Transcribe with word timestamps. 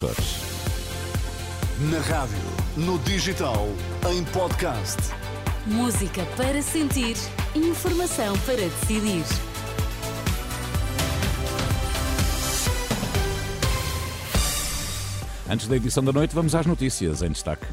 Na 0.00 1.98
rádio, 1.98 2.38
no 2.76 3.00
digital, 3.00 3.66
em 4.08 4.22
podcast. 4.26 4.96
Música 5.66 6.24
para 6.36 6.62
sentir, 6.62 7.16
informação 7.52 8.38
para 8.46 8.54
decidir. 8.54 9.24
Antes 15.50 15.66
da 15.66 15.74
edição 15.74 16.04
da 16.04 16.12
noite, 16.12 16.32
vamos 16.32 16.54
às 16.54 16.64
notícias 16.64 17.20
em 17.22 17.30
destaque. 17.30 17.66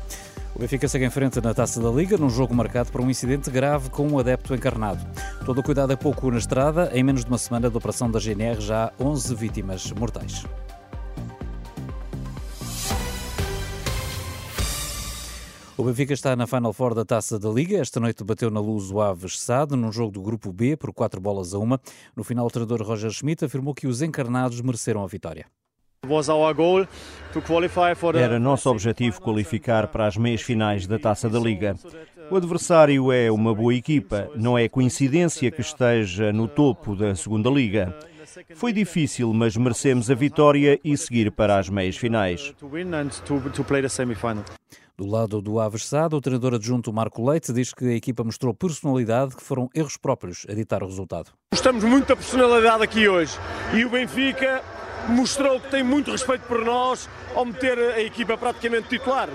O 0.56 0.60
Benfica 0.60 0.88
segue 0.88 1.06
em 1.06 1.12
frente 1.12 1.40
na 1.40 1.54
Taça 1.54 1.80
da 1.80 1.92
Liga, 1.92 2.18
num 2.18 2.32
jogo 2.32 2.56
marcado 2.56 2.92
por 2.92 3.02
um 3.02 3.10
incidente 3.12 3.52
grave 3.52 3.92
com 3.92 4.08
um 4.08 4.18
adepto 4.18 4.56
encarnado. 4.56 5.06
Todo 5.46 5.60
o 5.60 5.64
cuidado 5.64 5.94
é 5.94 5.96
pouco 5.96 6.32
na 6.32 6.40
estrada. 6.40 6.90
Em 6.92 7.04
menos 7.04 7.24
de 7.24 7.30
uma 7.30 7.38
semana 7.38 7.70
de 7.70 7.78
operação 7.78 8.10
da 8.10 8.18
GNR, 8.18 8.60
já 8.62 8.86
há 8.86 8.92
11 9.00 9.36
vítimas 9.36 9.92
mortais. 9.92 10.44
O 15.78 15.84
Benfica 15.84 16.14
está 16.14 16.38
na 16.38 16.48
Final 16.48 16.72
Four 16.72 16.94
da 16.94 17.04
Taça 17.04 17.38
da 17.38 17.50
Liga. 17.50 17.78
Esta 17.78 18.00
noite 18.00 18.24
bateu 18.24 18.50
na 18.50 18.62
luz 18.62 18.90
o 18.92 19.02
Aves 19.02 19.38
Sade, 19.38 19.76
num 19.76 19.92
jogo 19.92 20.10
do 20.10 20.22
Grupo 20.22 20.54
B, 20.54 20.78
por 20.78 20.94
4 20.94 21.20
bolas 21.20 21.54
a 21.54 21.60
uma. 21.60 21.82
No 22.16 22.24
final, 22.24 22.46
o 22.46 22.50
treinador 22.50 22.82
Roger 22.82 23.12
Schmidt 23.12 23.44
afirmou 23.44 23.74
que 23.74 23.86
os 23.86 24.02
encarnados 24.02 24.62
mereceram 24.62 25.04
a 25.04 25.08
vitória. 25.08 25.46
Era 28.24 28.40
nosso 28.40 28.70
objetivo 28.70 29.20
qualificar 29.20 29.88
para 29.90 30.08
as 30.08 30.16
meias 30.16 30.42
finais 30.42 30.88
da 30.88 30.98
Taça 30.98 31.30
da 31.30 31.40
Liga. 31.40 31.76
O 32.32 32.38
adversário 32.38 33.12
é 33.12 33.30
uma 33.30 33.54
boa 33.54 33.76
equipa, 33.76 34.30
não 34.34 34.58
é 34.58 34.70
coincidência 34.70 35.52
que 35.52 35.60
esteja 35.60 36.32
no 36.32 36.48
topo 36.48 36.96
da 36.96 37.14
Segunda 37.16 37.50
Liga. 37.50 37.94
Foi 38.56 38.72
difícil, 38.72 39.34
mas 39.34 39.58
merecemos 39.58 40.10
a 40.10 40.16
vitória 40.16 40.80
e 40.84 40.96
seguir 40.96 41.32
para 41.32 41.60
as 41.60 41.68
meias 41.68 41.98
finais. 41.98 42.54
Do 44.98 45.06
lado 45.06 45.42
do 45.42 45.60
Aves 45.60 45.86
Sade, 45.86 46.16
o 46.16 46.22
treinador 46.22 46.54
adjunto 46.54 46.94
Marco 46.94 47.30
Leite 47.30 47.52
diz 47.52 47.74
que 47.74 47.84
a 47.84 47.94
equipa 47.96 48.24
mostrou 48.24 48.54
personalidade, 48.54 49.36
que 49.36 49.44
foram 49.44 49.70
erros 49.76 49.98
próprios 49.98 50.46
a 50.50 50.54
ditar 50.54 50.82
o 50.84 50.86
resultado. 50.86 51.32
Mostramos 51.52 51.84
muita 51.84 52.16
personalidade 52.16 52.82
aqui 52.82 53.06
hoje 53.10 53.38
e 53.74 53.84
o 53.84 53.90
Benfica 53.90 54.64
mostrou 55.10 55.60
que 55.60 55.70
tem 55.70 55.84
muito 55.84 56.12
respeito 56.12 56.44
por 56.44 56.64
nós 56.64 57.10
ao 57.36 57.44
meter 57.44 57.78
a 57.78 58.00
equipa 58.00 58.38
praticamente 58.38 58.88
titular, 58.88 59.28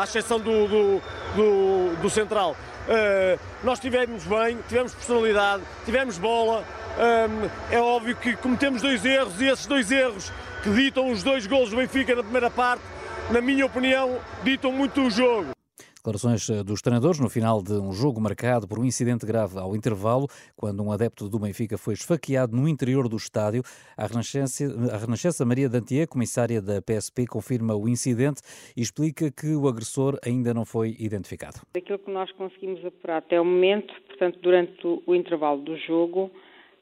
à 0.00 0.04
exceção 0.04 0.38
do, 0.38 0.68
do, 0.68 1.02
do, 1.34 1.96
do 2.00 2.08
central. 2.08 2.52
Uh, 2.52 3.40
nós 3.64 3.80
tivemos 3.80 4.22
bem, 4.22 4.56
tivemos 4.68 4.94
personalidade, 4.94 5.64
tivemos 5.84 6.16
bola. 6.16 6.62
Um, 6.96 7.74
é 7.74 7.80
óbvio 7.80 8.14
que 8.14 8.36
cometemos 8.36 8.82
dois 8.82 9.04
erros 9.04 9.40
e 9.40 9.46
esses 9.46 9.66
dois 9.66 9.90
erros 9.90 10.32
que 10.62 10.70
ditam 10.70 11.10
os 11.10 11.24
dois 11.24 11.44
gols 11.44 11.70
do 11.70 11.76
Benfica 11.76 12.14
na 12.14 12.22
primeira 12.22 12.50
parte, 12.50 12.82
na 13.30 13.42
minha 13.42 13.66
opinião, 13.66 14.18
ditam 14.42 14.72
muito 14.72 15.02
o 15.02 15.10
jogo. 15.10 15.50
Declarações 15.96 16.48
eh, 16.48 16.62
dos 16.62 16.80
treinadores 16.80 17.20
no 17.20 17.28
final 17.28 17.62
de 17.62 17.74
um 17.74 17.92
jogo 17.92 18.18
marcado 18.18 18.66
por 18.66 18.78
um 18.78 18.84
incidente 18.84 19.26
grave 19.26 19.58
ao 19.58 19.76
intervalo, 19.76 20.26
quando 20.56 20.82
um 20.82 20.90
adepto 20.90 21.28
do 21.28 21.38
Benfica 21.38 21.76
foi 21.76 21.92
esfaqueado 21.92 22.56
no 22.56 22.66
interior 22.66 23.06
do 23.06 23.16
estádio. 23.16 23.62
A 23.96 24.06
Renascença, 24.06 24.64
a 24.90 24.96
Renascença 24.96 25.44
Maria 25.44 25.68
Dantier, 25.68 26.08
comissária 26.08 26.62
da 26.62 26.80
PSP, 26.80 27.26
confirma 27.26 27.74
o 27.74 27.86
incidente 27.86 28.40
e 28.74 28.80
explica 28.80 29.30
que 29.30 29.54
o 29.54 29.68
agressor 29.68 30.18
ainda 30.24 30.54
não 30.54 30.64
foi 30.64 30.96
identificado. 30.98 31.60
Aquilo 31.76 31.98
que 31.98 32.10
nós 32.10 32.32
conseguimos 32.32 32.82
apurar 32.82 33.18
até 33.18 33.38
o 33.38 33.44
momento, 33.44 33.92
portanto, 34.06 34.38
durante 34.40 35.02
o 35.06 35.14
intervalo 35.14 35.60
do 35.60 35.76
jogo, 35.76 36.30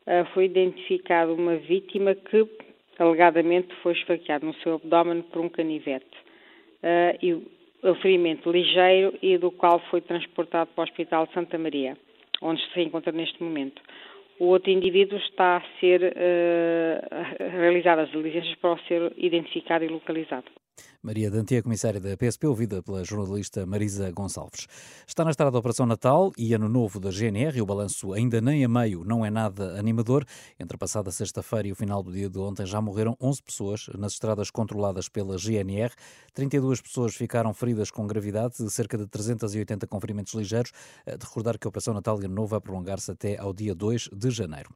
eh, 0.07 0.25
foi 0.33 0.45
identificada 0.45 1.33
uma 1.33 1.57
vítima 1.57 2.15
que 2.15 2.49
alegadamente 2.99 3.75
foi 3.83 3.95
esfaqueada 3.95 4.47
no 4.47 4.55
seu 4.57 4.75
abdômen 4.75 5.23
por 5.23 5.41
um 5.41 5.49
canivete. 5.49 6.26
Uh, 6.87 7.19
e 7.21 7.33
o 7.83 7.95
ferimento 7.97 8.49
ligeiro 8.49 9.13
e 9.21 9.37
do 9.37 9.51
qual 9.51 9.81
foi 9.91 10.01
transportado 10.01 10.71
para 10.73 10.83
o 10.83 10.85
Hospital 10.85 11.29
Santa 11.35 11.59
Maria, 11.59 11.97
onde 12.41 12.63
se 12.73 12.81
encontra 12.81 13.11
neste 13.11 13.43
momento. 13.43 13.83
O 14.39 14.45
outro 14.47 14.71
indivíduo 14.71 15.19
está 15.19 15.57
a 15.57 15.81
ser 15.81 16.01
uh, 16.03 17.51
realizadas 17.59 18.07
as 18.07 18.13
diligências 18.13 18.55
para 18.57 18.75
o 18.75 18.79
ser 18.81 19.13
identificado 19.17 19.85
e 19.85 19.89
localizado. 19.89 20.47
Maria 21.07 21.31
Dantia, 21.31 21.63
comissária 21.63 22.01
da 22.01 22.17
PSP, 22.17 22.49
ouvida 22.49 22.83
pela 22.83 23.05
jornalista 23.05 23.65
Marisa 23.65 24.11
Gonçalves. 24.11 24.67
Está 25.07 25.25
na 25.25 25.31
estrada 25.31 25.53
da 25.53 25.59
Operação 25.61 25.87
Natal 25.87 26.33
e 26.37 26.53
Ano 26.53 26.69
Novo 26.69 26.99
da 26.99 27.13
GNR 27.13 27.63
o 27.63 27.65
balanço 27.65 28.13
ainda 28.13 28.41
nem 28.41 28.65
a 28.65 28.69
meio 28.69 29.05
não 29.05 29.25
é 29.25 29.31
nada 29.31 29.79
animador. 29.79 30.27
Entre 30.59 30.75
a 30.75 30.79
passada 30.79 31.13
sexta-feira 31.13 31.69
e 31.69 31.71
o 31.71 31.77
final 31.77 32.03
do 32.03 32.11
dia 32.11 32.29
de 32.29 32.41
ontem 32.41 32.67
já 32.67 32.81
morreram 32.81 33.17
11 33.21 33.41
pessoas 33.41 33.87
nas 33.97 34.15
estradas 34.15 34.51
controladas 34.51 35.09
pela 35.09 35.39
GNR. 35.39 35.95
32 36.35 36.81
pessoas 36.81 37.15
ficaram 37.15 37.55
feridas 37.55 37.89
com 37.89 38.05
gravidade, 38.05 38.57
cerca 38.69 38.99
de 38.99 39.07
380 39.07 39.87
com 39.87 40.01
ferimentos 40.01 40.35
ligeiros. 40.35 40.73
De 41.07 41.25
recordar 41.25 41.57
que 41.57 41.69
a 41.69 41.71
Operação 41.71 41.95
Natal 41.95 42.21
e 42.21 42.25
Ano 42.25 42.35
Novo 42.35 42.49
vai 42.49 42.61
prolongar-se 42.61 43.13
até 43.13 43.39
ao 43.39 43.53
dia 43.53 43.77
2 43.77 44.11
de 44.13 44.31
janeiro. 44.33 44.71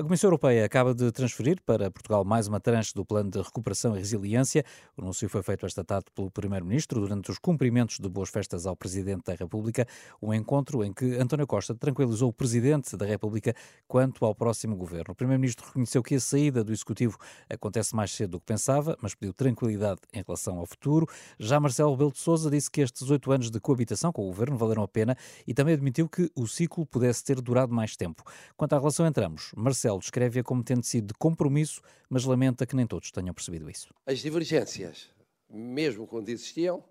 A 0.00 0.02
Comissão 0.02 0.28
Europeia 0.28 0.64
acaba 0.64 0.94
de 0.94 1.12
transferir 1.12 1.60
para 1.60 1.90
Portugal 1.90 2.24
mais 2.24 2.48
uma 2.48 2.58
tranche 2.58 2.94
do 2.94 3.04
Plano 3.04 3.30
de 3.30 3.38
Recuperação 3.38 3.94
e 3.94 3.98
Resiliência. 3.98 4.64
O 4.96 5.02
anúncio 5.02 5.28
foi 5.28 5.42
feito 5.42 5.66
esta 5.66 5.84
tarde 5.84 6.06
pelo 6.14 6.30
Primeiro-Ministro 6.30 7.02
durante 7.02 7.30
os 7.30 7.38
cumprimentos 7.38 7.98
de 7.98 8.08
boas 8.08 8.30
festas 8.30 8.66
ao 8.66 8.74
Presidente 8.74 9.24
da 9.26 9.34
República, 9.34 9.86
um 10.22 10.32
encontro 10.32 10.82
em 10.82 10.90
que 10.90 11.16
António 11.16 11.46
Costa 11.46 11.74
tranquilizou 11.74 12.30
o 12.30 12.32
Presidente 12.32 12.96
da 12.96 13.04
República 13.04 13.54
quanto 13.86 14.24
ao 14.24 14.34
próximo 14.34 14.74
governo. 14.74 15.12
O 15.12 15.14
Primeiro-Ministro 15.14 15.66
reconheceu 15.66 16.02
que 16.02 16.14
a 16.14 16.20
saída 16.20 16.64
do 16.64 16.72
Executivo 16.72 17.18
acontece 17.50 17.94
mais 17.94 18.10
cedo 18.10 18.30
do 18.30 18.40
que 18.40 18.46
pensava, 18.46 18.96
mas 19.02 19.14
pediu 19.14 19.34
tranquilidade 19.34 20.00
em 20.14 20.22
relação 20.26 20.58
ao 20.60 20.64
futuro. 20.64 21.06
Já 21.38 21.60
Marcelo 21.60 21.90
Rebelo 21.90 22.12
de 22.12 22.20
Sousa 22.20 22.50
disse 22.50 22.70
que 22.70 22.80
estes 22.80 23.10
oito 23.10 23.30
anos 23.30 23.50
de 23.50 23.60
coabitação 23.60 24.10
com 24.10 24.22
o 24.22 24.28
governo 24.28 24.56
valeram 24.56 24.82
a 24.82 24.88
pena 24.88 25.14
e 25.46 25.52
também 25.52 25.74
admitiu 25.74 26.08
que 26.08 26.30
o 26.34 26.46
ciclo 26.46 26.86
pudesse 26.86 27.22
ter 27.22 27.38
durado 27.42 27.74
mais 27.74 27.96
tempo. 27.96 28.22
Quanto 28.56 28.72
à 28.72 28.78
relação 28.78 29.06
entre 29.06 29.22
ambos, 29.22 29.52
Marcelo 29.54 29.89
descreve-a 29.98 30.42
como 30.42 30.62
tendo 30.62 30.84
sido 30.84 31.08
de 31.08 31.14
compromisso, 31.14 31.80
mas 32.08 32.24
lamenta 32.24 32.66
que 32.66 32.76
nem 32.76 32.86
todos 32.86 33.10
tenham 33.10 33.34
percebido 33.34 33.68
isso. 33.70 33.92
As 34.06 34.18
divergências 34.18 35.10
mesmo 35.50 36.06
quando 36.06 36.28
existiam, 36.28 36.84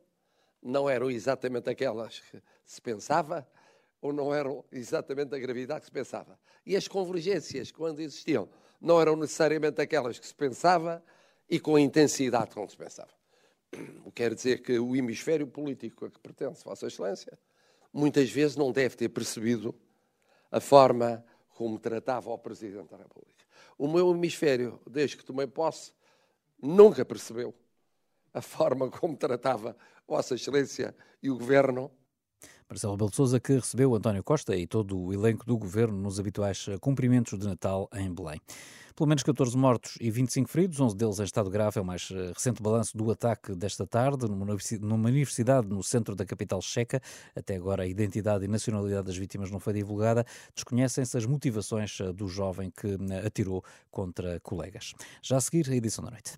não 0.61 0.89
eram 0.89 1.09
exatamente 1.09 1.69
aquelas 1.69 2.19
que 2.19 2.41
se 2.65 2.81
pensava 2.81 3.47
ou 4.01 4.11
não 4.13 4.33
eram 4.33 4.63
exatamente 4.71 5.33
a 5.33 5.39
gravidade 5.39 5.81
que 5.81 5.85
se 5.87 5.91
pensava. 5.91 6.37
E 6.65 6.75
as 6.75 6.87
convergências, 6.87 7.71
quando 7.71 8.01
existiam, 8.01 8.49
não 8.79 8.99
eram 8.99 9.15
necessariamente 9.15 9.81
aquelas 9.81 10.19
que 10.19 10.27
se 10.27 10.35
pensava 10.35 11.03
e 11.49 11.59
com 11.59 11.75
a 11.75 11.81
intensidade 11.81 12.53
como 12.53 12.69
se 12.69 12.77
pensava. 12.77 13.09
O 14.05 14.11
que 14.11 14.23
quer 14.23 14.33
dizer 14.33 14.61
que 14.61 14.77
o 14.79 14.95
hemisfério 14.95 15.47
político 15.47 16.05
a 16.05 16.09
que 16.09 16.19
pertence 16.19 16.63
Vossa 16.63 16.87
Excelência 16.87 17.37
muitas 17.93 18.29
vezes 18.29 18.55
não 18.55 18.71
deve 18.71 18.95
ter 18.95 19.09
percebido 19.09 19.75
a 20.51 20.59
forma 20.59 21.23
como 21.59 21.77
tratava 21.77 22.29
o 22.29 22.37
Presidente 22.37 22.89
da 22.89 22.95
República. 22.95 23.43
O 23.77 23.85
meu 23.85 24.09
hemisfério, 24.11 24.79
desde 24.89 25.17
que 25.17 25.25
tomei 25.25 25.45
posse, 25.45 25.91
nunca 26.57 27.03
percebeu 27.03 27.53
a 28.33 28.41
forma 28.41 28.89
como 28.89 29.17
tratava 29.17 29.75
Vossa 30.07 30.35
Excelência 30.35 30.95
e 31.21 31.29
o 31.29 31.37
Governo. 31.37 31.91
Marcelo 32.69 32.93
Rebelo 32.93 33.09
de 33.09 33.15
Sousa, 33.15 33.39
que 33.39 33.53
recebeu 33.53 33.95
António 33.95 34.23
Costa 34.23 34.55
e 34.55 34.67
todo 34.67 34.95
o 34.95 35.11
elenco 35.11 35.43
do 35.43 35.57
Governo 35.57 35.97
nos 35.97 36.19
habituais 36.19 36.67
cumprimentos 36.79 37.37
de 37.39 37.47
Natal 37.47 37.89
em 37.95 38.13
Belém. 38.13 38.39
Pelo 38.95 39.07
menos 39.07 39.23
14 39.23 39.57
mortos 39.57 39.97
e 39.99 40.11
25 40.11 40.47
feridos, 40.49 40.79
11 40.79 40.95
deles 40.95 41.19
em 41.19 41.23
estado 41.23 41.49
grave. 41.49 41.79
É 41.79 41.81
o 41.81 41.85
mais 41.85 42.11
eh, 42.11 42.31
recente 42.31 42.61
balanço 42.61 42.95
do 42.95 43.09
ataque 43.09 43.55
desta 43.55 43.87
tarde 43.87 44.27
numa 44.27 45.07
universidade 45.07 45.67
no 45.67 45.81
centro 45.81 46.15
da 46.15 46.25
capital 46.25 46.61
checa. 46.61 47.01
Até 47.35 47.55
agora 47.55 47.83
a 47.83 47.87
identidade 47.87 48.43
e 48.45 48.47
nacionalidade 48.47 49.07
das 49.07 49.17
vítimas 49.17 49.49
não 49.49 49.59
foi 49.59 49.73
divulgada. 49.73 50.25
Desconhecem-se 50.53 51.17
as 51.17 51.25
motivações 51.25 51.97
eh, 52.01 52.11
do 52.11 52.27
jovem 52.27 52.69
que 52.69 52.87
eh, 52.87 53.25
atirou 53.25 53.63
contra 53.89 54.39
colegas. 54.41 54.93
Já 55.23 55.37
a 55.37 55.41
seguir, 55.41 55.67
a 55.71 55.75
edição 55.75 56.03
da 56.03 56.11
noite. 56.11 56.33